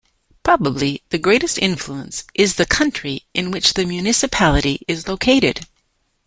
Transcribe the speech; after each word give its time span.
Probably 0.41 1.03
the 1.09 1.19
greatest 1.19 1.59
influence 1.59 2.23
is 2.33 2.55
the 2.55 2.65
country 2.65 3.27
in 3.35 3.51
which 3.51 3.75
the 3.75 3.85
municipality 3.85 4.83
is 4.87 5.07
located. 5.07 5.67